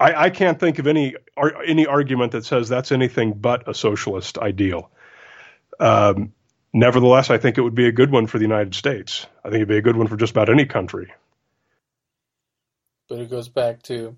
I, 0.00 0.26
I, 0.26 0.30
can't 0.30 0.60
think 0.60 0.78
of 0.78 0.86
any 0.86 1.14
any 1.66 1.86
argument 1.86 2.32
that 2.32 2.44
says 2.44 2.68
that's 2.68 2.92
anything 2.92 3.32
but 3.32 3.68
a 3.68 3.74
socialist 3.74 4.38
ideal. 4.38 4.90
Um, 5.80 6.32
nevertheless, 6.72 7.30
I 7.30 7.38
think 7.38 7.58
it 7.58 7.62
would 7.62 7.74
be 7.74 7.86
a 7.86 7.92
good 7.92 8.10
one 8.10 8.26
for 8.26 8.38
the 8.38 8.44
United 8.44 8.74
States. 8.74 9.26
I 9.44 9.48
think 9.48 9.56
it'd 9.56 9.68
be 9.68 9.76
a 9.76 9.82
good 9.82 9.96
one 9.96 10.06
for 10.06 10.16
just 10.16 10.32
about 10.32 10.50
any 10.50 10.66
country. 10.66 11.12
But 13.08 13.20
it 13.20 13.30
goes 13.30 13.48
back 13.48 13.82
to 13.84 14.16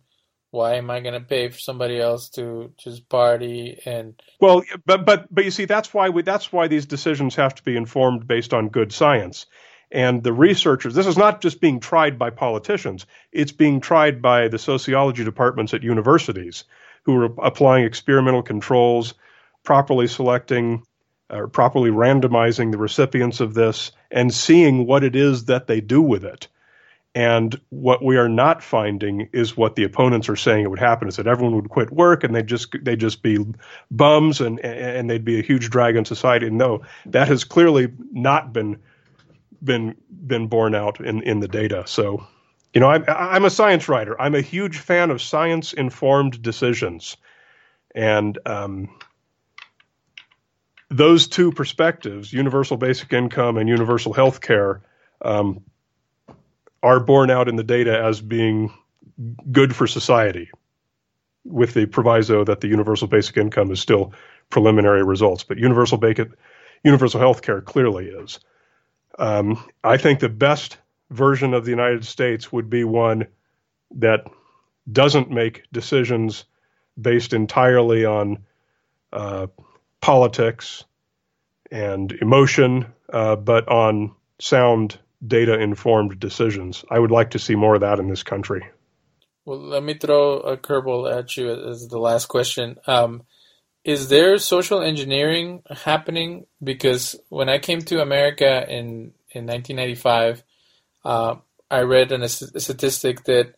why 0.51 0.75
am 0.75 0.91
I 0.91 1.01
going 1.01 1.15
to 1.15 1.21
pay 1.21 1.49
for 1.49 1.59
somebody 1.59 2.01
else 2.01 2.29
to 2.31 2.73
just 2.77 3.09
party 3.09 3.81
and 3.85 4.21
well 4.41 4.63
but 4.85 5.05
but 5.07 5.33
but 5.33 5.45
you 5.45 5.51
see 5.51 5.65
that's 5.65 5.95
why 5.95 6.09
we 6.09 6.23
that's 6.23 6.53
why 6.53 6.69
these 6.69 6.87
decisions 6.87 7.37
have 7.37 7.55
to 7.57 7.63
be 7.63 7.77
informed 7.77 8.27
based 8.27 8.53
on 8.53 8.69
good 8.69 8.93
science. 8.93 9.47
And 9.93 10.23
the 10.23 10.33
researchers 10.33 10.95
this 10.95 11.07
is 11.07 11.19
not 11.19 11.41
just 11.41 11.61
being 11.61 11.81
tried 11.81 12.19
by 12.19 12.31
politicians 12.31 13.07
it's 13.33 13.53
being 13.53 13.81
tried 13.81 14.21
by 14.23 14.49
the 14.49 14.59
sociology 14.59 15.25
departments 15.25 15.75
at 15.75 15.83
universities 15.83 16.65
who 17.05 17.17
are 17.17 17.31
applying 17.43 17.85
experimental 17.85 18.43
controls 18.43 19.15
properly 19.65 20.07
selecting 20.07 20.83
or 21.29 21.47
properly 21.47 21.91
randomizing 21.91 22.73
the 22.73 22.79
recipients 22.79 23.41
of 23.41 23.55
this 23.55 23.93
and 24.11 24.35
seeing 24.35 24.87
what 24.87 25.05
it 25.05 25.15
is 25.15 25.45
that 25.45 25.67
they 25.69 25.81
do 25.81 26.03
with 26.03 26.25
it 26.25 26.49
and 27.15 27.61
what 27.71 28.05
we 28.05 28.17
are 28.17 28.29
not 28.29 28.63
finding 28.63 29.29
is 29.33 29.57
what 29.57 29.75
the 29.75 29.83
opponents 29.83 30.29
are 30.29 30.37
saying 30.37 30.65
it 30.65 30.71
would 30.71 30.79
happen 30.79 31.09
is 31.09 31.17
that 31.17 31.27
everyone 31.27 31.57
would 31.57 31.69
quit 31.69 31.91
work 31.91 32.23
and 32.23 32.35
they'd 32.35 32.47
just 32.47 32.75
they'd 32.83 33.01
just 33.01 33.23
be 33.23 33.45
bums 33.91 34.41
and 34.41 34.61
and 34.61 35.11
they'd 35.11 35.25
be 35.25 35.39
a 35.39 35.43
huge 35.43 35.71
drag 35.71 35.97
on 35.97 36.05
society. 36.05 36.47
And 36.47 36.59
no, 36.59 36.83
that 37.07 37.27
has 37.27 37.43
clearly 37.43 37.93
not 38.13 38.53
been 38.53 38.79
been 39.63 39.97
been 40.27 40.47
borne 40.47 40.75
out 40.75 41.01
in 41.01 41.23
in 41.23 41.41
the 41.41 41.49
data. 41.49 41.83
So, 41.87 42.25
you 42.75 42.81
know, 42.81 42.89
I'm 42.89 43.05
I'm 43.09 43.45
a 43.45 43.51
science 43.51 43.89
writer. 43.89 44.21
I'm 44.21 44.37
a 44.37 44.41
huge 44.41 44.79
fan 44.79 45.11
of 45.11 45.21
science 45.21 45.73
informed 45.73 46.41
decisions, 46.43 47.17
and 47.93 48.39
um, 48.47 48.89
those 50.91 51.27
two 51.27 51.51
perspectives, 51.51 52.33
universal 52.33 52.77
basic 52.77 53.13
income 53.13 53.57
and 53.57 53.69
universal 53.69 54.13
health 54.13 54.41
care. 54.41 54.83
Um, 55.23 55.65
are 56.83 57.01
borne 57.01 57.31
out 57.31 57.49
in 57.49 57.57
the 57.57 57.65
data 57.65 58.03
as 58.03 58.21
being 58.21 58.73
good 59.51 59.75
for 59.77 59.87
society, 59.87 60.51
with 61.45 61.75
the 61.75 61.87
proviso 61.87 62.45
that 62.45 62.61
the 62.61 62.69
universal 62.69 63.09
basic 63.09 63.37
income 63.37 63.71
is 63.71 63.81
still 63.81 64.13
preliminary 64.49 65.03
results. 65.03 65.45
But 65.45 65.59
universal 65.59 65.99
basic, 65.99 66.31
universal 66.83 67.21
health 67.21 67.43
care 67.43 67.61
clearly 67.61 68.07
is. 68.07 68.41
Um, 69.19 69.63
I 69.85 69.97
think 69.97 70.21
the 70.21 70.29
best 70.29 70.79
version 71.11 71.55
of 71.55 71.65
the 71.65 71.71
United 71.71 72.05
States 72.05 72.51
would 72.53 72.71
be 72.71 72.85
one 72.85 73.27
that 73.97 74.27
doesn't 74.91 75.31
make 75.31 75.65
decisions 75.73 76.45
based 77.01 77.33
entirely 77.33 78.05
on 78.05 78.45
uh, 79.13 79.49
politics 80.01 80.85
and 81.71 82.13
emotion, 82.13 82.87
uh, 83.13 83.37
but 83.37 83.69
on 83.69 84.13
sound 84.39 84.99
data 85.27 85.59
informed 85.59 86.19
decisions. 86.19 86.85
I 86.91 86.99
would 86.99 87.11
like 87.11 87.31
to 87.31 87.39
see 87.39 87.55
more 87.55 87.75
of 87.75 87.83
that 87.83 87.99
in 87.99 88.09
this 88.09 88.23
country. 88.23 88.67
Well, 89.45 89.59
let 89.59 89.83
me 89.83 89.95
throw 89.95 90.39
a 90.39 90.57
curveball 90.57 91.13
at 91.13 91.37
you 91.37 91.51
as 91.51 91.89
the 91.89 91.99
last 91.99 92.27
question. 92.27 92.77
Um, 92.87 93.23
is 93.85 94.09
there 94.09 94.37
social 94.39 94.83
engineering 94.83 95.63
happening? 95.71 96.47
Because 96.63 97.17
when 97.29 97.49
I 97.49 97.59
came 97.59 97.81
to 97.83 98.03
America 98.03 98.65
in, 98.69 99.13
in 99.31 99.47
1995, 99.47 100.43
uh, 101.05 101.37
I 101.71 101.81
read 101.81 102.13
an, 102.13 102.23
a 102.23 102.29
statistic 102.29 103.25
that 103.25 103.55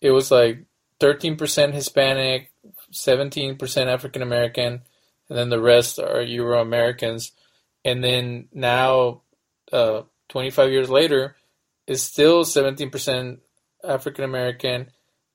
it 0.00 0.10
was 0.10 0.30
like 0.30 0.64
13% 1.00 1.72
Hispanic, 1.72 2.50
17% 2.92 3.86
African 3.86 4.22
American, 4.22 4.82
and 5.28 5.38
then 5.38 5.48
the 5.48 5.60
rest 5.60 5.98
are 5.98 6.20
Euro 6.20 6.60
Americans. 6.60 7.32
And 7.84 8.04
then 8.04 8.48
now, 8.52 9.22
uh, 9.72 10.02
25 10.32 10.72
years 10.72 10.88
later, 10.88 11.36
is 11.86 12.02
still 12.02 12.44
17% 12.44 13.38
African 13.84 14.24
American. 14.24 14.90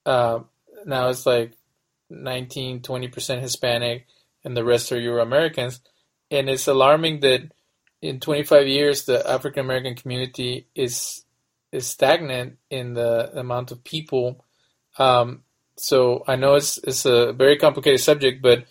Uh, 0.06 0.40
now 0.86 1.10
it's 1.10 1.26
like 1.26 1.54
19, 2.10 2.82
20% 2.82 3.42
Hispanic, 3.42 4.08
and 4.44 4.58
the 4.58 4.64
rest 4.64 4.92
are 4.92 5.00
Euro 5.00 5.22
Americans. 5.22 5.82
And 6.32 6.50
it's 6.50 6.68
alarming 6.68 7.20
that 7.22 7.52
in 8.02 8.20
25 8.20 8.68
years, 8.68 9.06
the 9.06 9.28
African 9.30 9.66
American 9.66 9.96
community 9.96 10.68
is 10.76 11.24
is 11.72 11.86
stagnant 11.86 12.58
in 12.70 12.94
the 12.94 13.38
amount 13.38 13.72
of 13.72 13.84
people. 13.84 14.44
Um, 14.98 15.44
so 15.76 16.24
I 16.28 16.38
know 16.38 16.56
it's 16.56 16.80
it's 16.80 17.06
a 17.06 17.34
very 17.34 17.58
complicated 17.58 18.00
subject, 18.00 18.42
but 18.42 18.66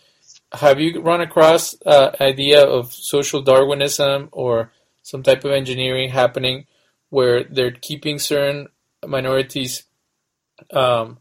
have 0.52 0.80
you 0.80 1.00
run 1.00 1.20
across 1.20 1.76
uh, 1.84 2.16
idea 2.20 2.64
of 2.64 2.92
social 2.92 3.42
Darwinism 3.42 4.28
or 4.32 4.72
some 5.06 5.22
type 5.22 5.44
of 5.44 5.52
engineering 5.52 6.10
happening 6.10 6.66
where 7.10 7.44
they're 7.44 7.70
keeping 7.70 8.18
certain 8.18 8.66
minorities 9.06 9.84
um, 10.72 11.18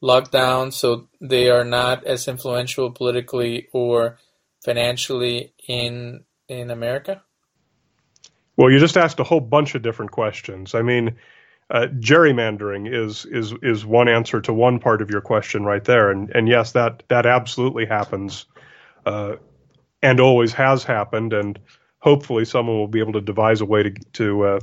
locked 0.00 0.32
down 0.32 0.72
so 0.72 1.06
they 1.20 1.50
are 1.50 1.64
not 1.64 2.02
as 2.04 2.28
influential 2.28 2.90
politically 2.90 3.68
or 3.74 4.18
financially 4.64 5.52
in 5.68 6.24
in 6.48 6.70
America? 6.70 7.22
Well, 8.56 8.70
you 8.70 8.78
just 8.78 8.96
asked 8.96 9.20
a 9.20 9.24
whole 9.24 9.40
bunch 9.40 9.74
of 9.74 9.82
different 9.82 10.12
questions. 10.12 10.74
I 10.74 10.80
mean, 10.80 11.16
uh, 11.68 11.88
gerrymandering 12.00 12.90
is 12.90 13.26
is 13.26 13.52
is 13.62 13.84
one 13.84 14.08
answer 14.08 14.40
to 14.40 14.54
one 14.54 14.78
part 14.78 15.02
of 15.02 15.10
your 15.10 15.20
question 15.20 15.62
right 15.62 15.84
there, 15.84 16.10
and 16.10 16.30
and 16.30 16.48
yes, 16.48 16.72
that 16.72 17.02
that 17.08 17.26
absolutely 17.26 17.84
happens, 17.84 18.46
uh, 19.04 19.36
and 20.02 20.20
always 20.20 20.54
has 20.54 20.84
happened, 20.84 21.34
and 21.34 21.58
hopefully 22.00 22.44
someone 22.44 22.76
will 22.76 22.88
be 22.88 23.00
able 23.00 23.12
to 23.14 23.20
devise 23.20 23.60
a 23.60 23.66
way 23.66 23.82
to 23.82 23.90
to 24.12 24.44
uh, 24.44 24.60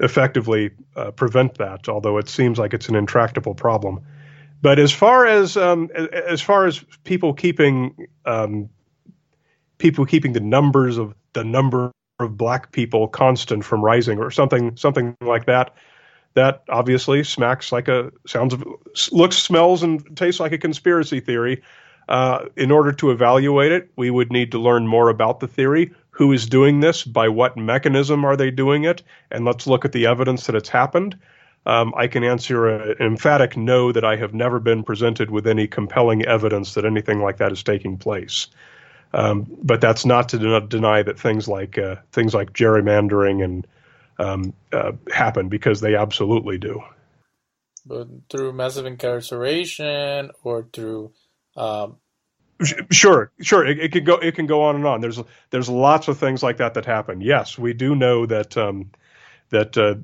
effectively 0.00 0.70
uh, 0.94 1.10
prevent 1.12 1.58
that. 1.58 1.88
Although 1.88 2.18
it 2.18 2.28
seems 2.28 2.58
like 2.58 2.74
it's 2.74 2.88
an 2.88 2.94
intractable 2.94 3.54
problem. 3.54 4.00
But 4.62 4.78
as 4.78 4.92
far 4.92 5.26
as 5.26 5.56
um, 5.56 5.90
as 6.12 6.40
far 6.40 6.66
as 6.66 6.84
people 7.04 7.34
keeping 7.34 8.08
um, 8.24 8.68
people 9.78 10.06
keeping 10.06 10.32
the 10.32 10.40
numbers 10.40 10.98
of 10.98 11.14
the 11.32 11.44
number 11.44 11.92
of 12.18 12.36
black 12.36 12.72
people 12.72 13.08
constant 13.08 13.64
from 13.64 13.84
rising 13.84 14.18
or 14.18 14.30
something 14.30 14.76
something 14.76 15.14
like 15.20 15.46
that 15.46 15.74
that 16.34 16.62
obviously 16.68 17.22
smacks 17.22 17.72
like 17.72 17.88
a 17.88 18.10
sounds 18.26 18.54
of 18.54 18.64
looks 19.12 19.36
smells 19.36 19.82
and 19.82 20.16
tastes 20.16 20.40
like 20.40 20.52
a 20.52 20.58
conspiracy 20.58 21.20
theory 21.20 21.62
uh, 22.08 22.46
in 22.56 22.70
order 22.70 22.92
to 22.92 23.10
evaluate 23.10 23.72
it 23.72 23.90
we 23.96 24.10
would 24.10 24.32
need 24.32 24.50
to 24.52 24.58
learn 24.58 24.86
more 24.86 25.10
about 25.10 25.40
the 25.40 25.48
theory 25.48 25.92
who 26.16 26.32
is 26.32 26.46
doing 26.46 26.80
this 26.80 27.04
by 27.04 27.28
what 27.28 27.56
mechanism 27.56 28.24
are 28.24 28.36
they 28.36 28.50
doing 28.50 28.84
it 28.84 29.02
and 29.30 29.44
let's 29.44 29.66
look 29.66 29.84
at 29.84 29.92
the 29.92 30.06
evidence 30.06 30.46
that 30.46 30.56
it's 30.56 30.68
happened 30.68 31.16
um, 31.66 31.92
I 31.96 32.06
can 32.06 32.22
answer 32.22 32.68
an 32.68 32.96
emphatic 33.00 33.56
no 33.56 33.90
that 33.90 34.04
I 34.04 34.16
have 34.16 34.32
never 34.32 34.60
been 34.60 34.84
presented 34.84 35.32
with 35.32 35.48
any 35.48 35.66
compelling 35.66 36.24
evidence 36.24 36.74
that 36.74 36.84
anything 36.84 37.20
like 37.20 37.38
that 37.38 37.50
is 37.50 37.64
taking 37.64 37.98
place. 37.98 38.46
Um, 39.12 39.46
but 39.62 39.80
that's 39.80 40.04
not 40.04 40.28
to 40.28 40.38
den- 40.38 40.68
deny 40.68 41.02
that 41.02 41.18
things 41.18 41.48
like 41.48 41.76
uh, 41.76 41.96
things 42.12 42.34
like 42.34 42.52
gerrymandering 42.52 43.42
and 43.42 43.66
um, 44.18 44.54
uh, 44.72 44.92
happen 45.12 45.48
because 45.48 45.80
they 45.80 45.96
absolutely 45.96 46.56
do. 46.56 46.82
But 47.84 48.08
through 48.30 48.52
massive 48.52 48.86
incarceration 48.86 50.30
or 50.44 50.68
through 50.72 51.12
um... 51.56 51.96
Sure, 52.90 53.30
sure. 53.40 53.66
It, 53.66 53.78
it, 53.78 53.92
can 53.92 54.04
go. 54.04 54.16
It 54.16 54.34
can 54.34 54.46
go 54.46 54.62
on 54.62 54.76
and 54.76 54.86
on. 54.86 55.00
There's 55.02 55.20
there's 55.50 55.68
lots 55.68 56.08
of 56.08 56.18
things 56.18 56.42
like 56.42 56.56
that 56.58 56.74
that 56.74 56.86
happen. 56.86 57.20
Yes, 57.20 57.58
we 57.58 57.74
do 57.74 57.94
know 57.94 58.24
that 58.24 58.56
um, 58.56 58.90
that 59.50 59.76
uh, 59.76 59.96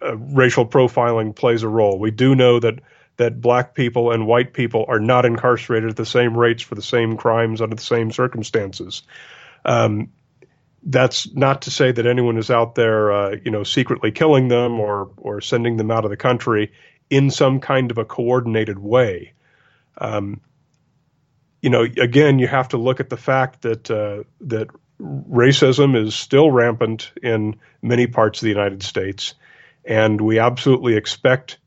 uh, 0.00 0.16
racial 0.16 0.64
profiling 0.64 1.34
plays 1.34 1.64
a 1.64 1.68
role. 1.68 1.98
We 1.98 2.12
do 2.12 2.36
know 2.36 2.60
that 2.60 2.80
that 3.16 3.40
black 3.40 3.74
people 3.74 4.12
and 4.12 4.28
white 4.28 4.52
people 4.52 4.84
are 4.86 5.00
not 5.00 5.24
incarcerated 5.24 5.90
at 5.90 5.96
the 5.96 6.06
same 6.06 6.36
rates 6.36 6.62
for 6.62 6.76
the 6.76 6.82
same 6.82 7.16
crimes 7.16 7.60
under 7.60 7.74
the 7.74 7.82
same 7.82 8.12
circumstances. 8.12 9.02
Um, 9.64 10.12
that's 10.84 11.32
not 11.34 11.62
to 11.62 11.72
say 11.72 11.90
that 11.90 12.06
anyone 12.06 12.38
is 12.38 12.48
out 12.48 12.76
there, 12.76 13.12
uh, 13.12 13.36
you 13.44 13.50
know, 13.50 13.64
secretly 13.64 14.12
killing 14.12 14.46
them 14.46 14.78
or 14.78 15.10
or 15.16 15.40
sending 15.40 15.76
them 15.76 15.90
out 15.90 16.04
of 16.04 16.10
the 16.10 16.16
country 16.16 16.72
in 17.10 17.30
some 17.30 17.58
kind 17.58 17.90
of 17.90 17.98
a 17.98 18.04
coordinated 18.04 18.78
way. 18.78 19.32
Um, 20.00 20.40
you 21.60 21.70
know, 21.70 21.82
again, 21.82 22.38
you 22.38 22.46
have 22.46 22.68
to 22.68 22.76
look 22.78 23.00
at 23.00 23.10
the 23.10 23.16
fact 23.16 23.62
that 23.62 23.90
uh, 23.90 24.24
that 24.42 24.68
racism 25.00 25.96
is 25.96 26.14
still 26.14 26.50
rampant 26.50 27.12
in 27.22 27.56
many 27.82 28.06
parts 28.06 28.40
of 28.40 28.44
the 28.44 28.50
United 28.50 28.82
States, 28.82 29.34
and 29.84 30.20
we 30.20 30.38
absolutely 30.38 30.96
expect 30.96 31.58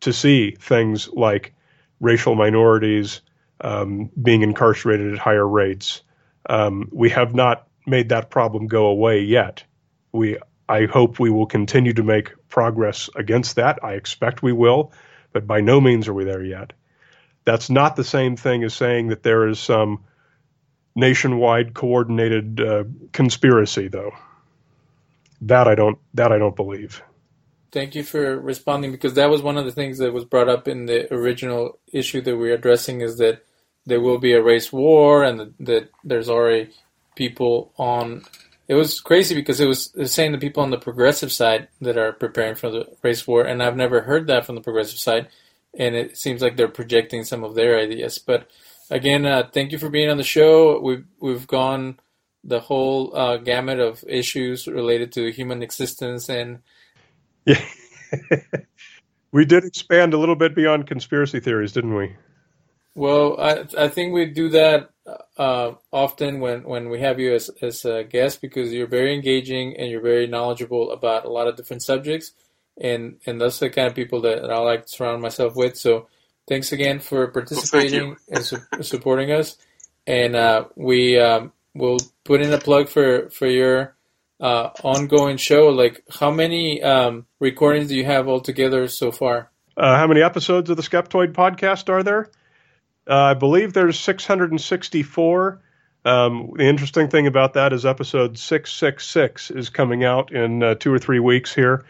to 0.00 0.12
see 0.12 0.52
things 0.52 1.08
like 1.08 1.54
racial 2.00 2.34
minorities 2.34 3.20
um, 3.60 4.10
being 4.20 4.42
incarcerated 4.42 5.12
at 5.12 5.18
higher 5.18 5.46
rates. 5.46 6.02
Um, 6.48 6.88
we 6.92 7.10
have 7.10 7.34
not 7.34 7.68
made 7.86 8.08
that 8.08 8.30
problem 8.30 8.66
go 8.66 8.86
away 8.86 9.20
yet. 9.20 9.64
We, 10.12 10.38
I 10.68 10.86
hope 10.86 11.18
we 11.18 11.30
will 11.30 11.46
continue 11.46 11.92
to 11.92 12.02
make 12.02 12.32
progress 12.48 13.10
against 13.14 13.56
that. 13.56 13.84
I 13.84 13.94
expect 13.94 14.42
we 14.42 14.52
will, 14.52 14.92
but 15.32 15.46
by 15.46 15.60
no 15.60 15.80
means 15.80 16.08
are 16.08 16.14
we 16.14 16.24
there 16.24 16.42
yet. 16.42 16.72
That's 17.44 17.70
not 17.70 17.96
the 17.96 18.04
same 18.04 18.36
thing 18.36 18.64
as 18.64 18.74
saying 18.74 19.08
that 19.08 19.22
there 19.22 19.48
is 19.48 19.58
some 19.58 20.04
nationwide 20.94 21.74
coordinated 21.74 22.60
uh, 22.60 22.84
conspiracy, 23.12 23.88
though. 23.88 24.12
That 25.42 25.66
I 25.66 25.74
don't. 25.74 25.98
That 26.14 26.32
I 26.32 26.38
don't 26.38 26.56
believe. 26.56 27.02
Thank 27.72 27.94
you 27.94 28.02
for 28.02 28.38
responding 28.38 28.90
because 28.90 29.14
that 29.14 29.30
was 29.30 29.42
one 29.42 29.56
of 29.56 29.64
the 29.64 29.72
things 29.72 29.98
that 29.98 30.12
was 30.12 30.24
brought 30.24 30.48
up 30.48 30.66
in 30.66 30.86
the 30.86 31.12
original 31.14 31.78
issue 31.92 32.20
that 32.22 32.36
we're 32.36 32.54
addressing 32.54 33.00
is 33.00 33.18
that 33.18 33.44
there 33.86 34.00
will 34.00 34.18
be 34.18 34.32
a 34.32 34.42
race 34.42 34.72
war 34.72 35.22
and 35.22 35.54
that, 35.60 35.88
there's 36.02 36.28
already 36.28 36.70
people 37.14 37.72
on. 37.78 38.24
It 38.66 38.74
was 38.74 39.00
crazy 39.00 39.34
because 39.34 39.60
it 39.60 39.66
was 39.66 39.92
saying 40.04 40.32
the 40.32 40.38
people 40.38 40.62
on 40.62 40.70
the 40.70 40.78
progressive 40.78 41.32
side 41.32 41.68
that 41.80 41.96
are 41.96 42.12
preparing 42.12 42.54
for 42.54 42.70
the 42.70 42.86
race 43.02 43.26
war, 43.26 43.42
and 43.42 43.62
I've 43.62 43.76
never 43.76 44.02
heard 44.02 44.26
that 44.26 44.46
from 44.46 44.54
the 44.54 44.60
progressive 44.60 44.98
side, 44.98 45.28
and 45.78 45.94
it 45.94 46.16
seems 46.16 46.42
like 46.42 46.56
they're 46.56 46.68
projecting 46.68 47.24
some 47.24 47.44
of 47.44 47.54
their 47.54 47.78
ideas. 47.78 48.18
But 48.18 48.48
again, 48.90 49.26
uh, 49.26 49.48
thank 49.52 49.72
you 49.72 49.78
for 49.78 49.90
being 49.90 50.10
on 50.10 50.16
the 50.16 50.24
show. 50.24 50.80
We've 50.80 51.04
we've 51.20 51.46
gone 51.46 52.00
the 52.42 52.60
whole 52.60 53.16
uh, 53.16 53.36
gamut 53.36 53.80
of 53.80 54.02
issues 54.08 54.66
related 54.66 55.12
to 55.12 55.30
human 55.30 55.62
existence 55.62 56.28
and 56.30 56.60
yeah. 57.44 57.62
we 59.32 59.44
did 59.44 59.64
expand 59.64 60.14
a 60.14 60.18
little 60.18 60.36
bit 60.36 60.54
beyond 60.54 60.86
conspiracy 60.86 61.40
theories, 61.40 61.72
didn't 61.72 61.94
we? 61.94 62.16
Well, 62.94 63.40
I 63.40 63.66
I 63.78 63.88
think 63.88 64.12
we 64.12 64.26
do 64.26 64.48
that 64.50 64.90
uh, 65.36 65.72
often 65.92 66.40
when, 66.40 66.64
when 66.64 66.90
we 66.90 67.00
have 67.00 67.20
you 67.20 67.34
as 67.34 67.50
as 67.62 67.84
a 67.84 68.04
guest 68.04 68.40
because 68.40 68.72
you're 68.72 68.86
very 68.86 69.14
engaging 69.14 69.76
and 69.76 69.90
you're 69.90 70.02
very 70.02 70.26
knowledgeable 70.26 70.90
about 70.92 71.24
a 71.24 71.30
lot 71.30 71.48
of 71.48 71.56
different 71.56 71.82
subjects, 71.82 72.32
and 72.80 73.16
and 73.26 73.40
those 73.40 73.62
are 73.62 73.66
the 73.66 73.74
kind 73.74 73.88
of 73.88 73.94
people 73.94 74.20
that, 74.22 74.42
that 74.42 74.50
I 74.50 74.58
like 74.58 74.86
to 74.86 74.88
surround 74.88 75.22
myself 75.22 75.54
with. 75.54 75.76
So, 75.76 76.08
thanks 76.48 76.72
again 76.72 77.00
for 77.00 77.28
participating 77.28 78.08
well, 78.08 78.16
and 78.30 78.44
su- 78.44 78.58
supporting 78.82 79.30
us, 79.32 79.56
and 80.06 80.34
uh, 80.34 80.64
we 80.76 81.18
um, 81.18 81.52
will 81.74 81.98
put 82.24 82.40
in 82.40 82.52
a 82.52 82.58
plug 82.58 82.88
for 82.88 83.30
for 83.30 83.46
your 83.46 83.96
uh, 84.40 84.70
ongoing 84.82 85.36
show, 85.36 85.68
like 85.68 86.02
how 86.10 86.30
many 86.30 86.82
um, 86.82 87.26
recordings 87.38 87.88
do 87.88 87.96
you 87.96 88.04
have 88.04 88.28
altogether 88.28 88.88
so 88.88 89.12
far? 89.12 89.50
Uh, 89.76 89.96
how 89.96 90.06
many 90.06 90.22
episodes 90.22 90.70
of 90.70 90.76
the 90.76 90.82
Skeptoid 90.82 91.32
podcast 91.32 91.88
are 91.88 92.02
there? 92.02 92.30
Uh, 93.08 93.16
I 93.16 93.34
believe 93.34 93.72
there's 93.72 93.98
664. 93.98 95.62
Um, 96.04 96.52
the 96.56 96.64
interesting 96.64 97.08
thing 97.08 97.26
about 97.26 97.54
that 97.54 97.72
is 97.72 97.84
episode 97.84 98.38
666 98.38 99.50
is 99.50 99.68
coming 99.68 100.04
out 100.04 100.32
in 100.32 100.62
uh, 100.62 100.74
two 100.74 100.92
or 100.92 100.98
three 100.98 101.18
weeks 101.18 101.54
here. 101.54 101.84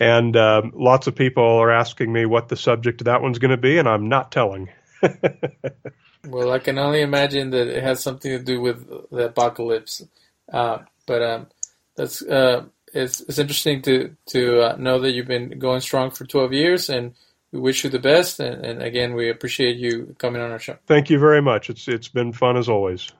And 0.00 0.36
um, 0.36 0.72
lots 0.74 1.06
of 1.06 1.14
people 1.14 1.42
are 1.42 1.70
asking 1.70 2.12
me 2.12 2.26
what 2.26 2.48
the 2.48 2.56
subject 2.56 3.00
of 3.00 3.06
that 3.06 3.22
one's 3.22 3.38
going 3.38 3.50
to 3.50 3.56
be, 3.56 3.78
and 3.78 3.88
I'm 3.88 4.08
not 4.08 4.30
telling. 4.30 4.68
well, 6.26 6.52
I 6.52 6.58
can 6.58 6.78
only 6.78 7.00
imagine 7.00 7.50
that 7.50 7.68
it 7.68 7.82
has 7.82 8.02
something 8.02 8.30
to 8.30 8.42
do 8.42 8.60
with 8.60 8.86
the 9.10 9.26
apocalypse. 9.26 10.02
Uh, 10.52 10.78
but 11.06 11.22
um, 11.22 11.46
that's 11.96 12.22
uh, 12.22 12.64
it's 12.92 13.20
it's 13.22 13.38
interesting 13.38 13.82
to 13.82 14.14
to 14.26 14.72
uh, 14.72 14.76
know 14.76 15.00
that 15.00 15.12
you've 15.12 15.26
been 15.26 15.58
going 15.58 15.80
strong 15.80 16.10
for 16.10 16.24
12 16.24 16.52
years, 16.52 16.90
and 16.90 17.14
we 17.52 17.60
wish 17.60 17.84
you 17.84 17.90
the 17.90 17.98
best. 17.98 18.38
And, 18.38 18.64
and 18.64 18.82
again, 18.82 19.14
we 19.14 19.30
appreciate 19.30 19.76
you 19.76 20.14
coming 20.18 20.42
on 20.42 20.50
our 20.50 20.58
show. 20.58 20.76
Thank 20.86 21.10
you 21.10 21.18
very 21.18 21.40
much. 21.40 21.70
It's 21.70 21.88
it's 21.88 22.08
been 22.08 22.32
fun 22.32 22.56
as 22.56 22.68
always. 22.68 23.10